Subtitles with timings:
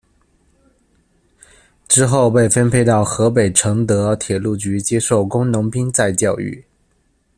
[1.87, 6.65] 之后被分配到河北承德铁路局接受“工农兵再教育”。